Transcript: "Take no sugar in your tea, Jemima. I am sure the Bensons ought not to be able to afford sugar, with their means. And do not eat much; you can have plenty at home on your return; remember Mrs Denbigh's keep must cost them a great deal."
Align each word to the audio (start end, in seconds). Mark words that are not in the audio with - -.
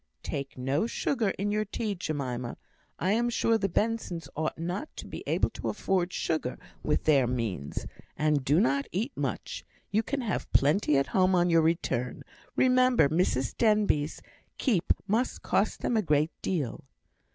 "Take 0.23 0.57
no 0.57 0.87
sugar 0.87 1.29
in 1.37 1.51
your 1.51 1.63
tea, 1.63 1.93
Jemima. 1.93 2.57
I 2.97 3.11
am 3.11 3.29
sure 3.29 3.59
the 3.59 3.69
Bensons 3.69 4.27
ought 4.35 4.57
not 4.57 4.89
to 4.95 5.05
be 5.07 5.23
able 5.27 5.51
to 5.51 5.69
afford 5.69 6.11
sugar, 6.11 6.57
with 6.81 7.03
their 7.03 7.27
means. 7.27 7.85
And 8.17 8.43
do 8.43 8.59
not 8.59 8.87
eat 8.91 9.11
much; 9.15 9.63
you 9.91 10.01
can 10.01 10.21
have 10.21 10.51
plenty 10.53 10.97
at 10.97 11.05
home 11.13 11.35
on 11.35 11.51
your 11.51 11.61
return; 11.61 12.23
remember 12.55 13.09
Mrs 13.09 13.55
Denbigh's 13.55 14.23
keep 14.57 14.91
must 15.05 15.43
cost 15.43 15.81
them 15.81 15.95
a 15.95 16.01
great 16.01 16.31
deal." 16.41 16.83